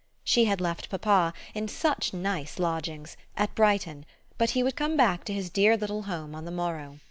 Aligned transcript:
She 0.23 0.45
had 0.45 0.59
left 0.59 0.89
papa 0.89 1.31
in 1.53 1.67
such 1.67 2.11
nice 2.11 2.57
lodgings 2.57 3.15
at 3.37 3.53
Brighton; 3.53 4.07
but 4.39 4.49
he 4.57 4.63
would 4.63 4.75
come 4.75 4.97
back 4.97 5.23
to 5.25 5.33
his 5.33 5.51
dear 5.51 5.77
little 5.77 6.01
home 6.01 6.33
on 6.33 6.43
the 6.43 6.49
morrow. 6.49 6.97